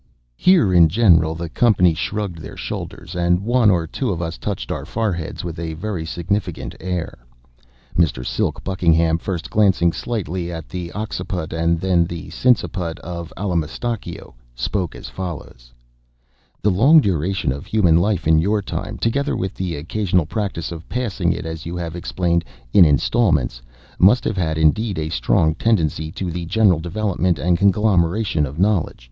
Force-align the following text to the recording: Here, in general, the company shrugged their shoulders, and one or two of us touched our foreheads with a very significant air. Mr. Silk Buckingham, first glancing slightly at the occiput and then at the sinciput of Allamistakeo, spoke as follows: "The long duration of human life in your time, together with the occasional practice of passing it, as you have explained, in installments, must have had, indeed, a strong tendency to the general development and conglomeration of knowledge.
Here, 0.35 0.73
in 0.73 0.89
general, 0.89 1.35
the 1.35 1.47
company 1.47 1.93
shrugged 1.93 2.39
their 2.39 2.57
shoulders, 2.57 3.15
and 3.15 3.41
one 3.43 3.69
or 3.69 3.85
two 3.85 4.09
of 4.09 4.19
us 4.19 4.39
touched 4.39 4.71
our 4.71 4.83
foreheads 4.83 5.43
with 5.43 5.59
a 5.59 5.75
very 5.75 6.07
significant 6.07 6.73
air. 6.79 7.19
Mr. 7.95 8.25
Silk 8.25 8.63
Buckingham, 8.63 9.19
first 9.19 9.51
glancing 9.51 9.93
slightly 9.93 10.51
at 10.51 10.67
the 10.69 10.91
occiput 10.93 11.53
and 11.53 11.79
then 11.79 12.01
at 12.01 12.09
the 12.09 12.31
sinciput 12.31 12.97
of 13.01 13.31
Allamistakeo, 13.37 14.33
spoke 14.55 14.95
as 14.95 15.07
follows: 15.07 15.71
"The 16.63 16.71
long 16.71 16.99
duration 16.99 17.51
of 17.51 17.67
human 17.67 17.97
life 17.97 18.27
in 18.27 18.39
your 18.39 18.63
time, 18.63 18.97
together 18.97 19.37
with 19.37 19.53
the 19.53 19.75
occasional 19.75 20.25
practice 20.25 20.71
of 20.71 20.89
passing 20.89 21.31
it, 21.31 21.45
as 21.45 21.67
you 21.67 21.75
have 21.75 21.95
explained, 21.95 22.43
in 22.73 22.85
installments, 22.85 23.61
must 23.99 24.23
have 24.23 24.37
had, 24.37 24.57
indeed, 24.57 24.97
a 24.97 25.09
strong 25.09 25.53
tendency 25.53 26.11
to 26.13 26.31
the 26.31 26.47
general 26.47 26.79
development 26.79 27.37
and 27.37 27.59
conglomeration 27.59 28.47
of 28.47 28.57
knowledge. 28.57 28.97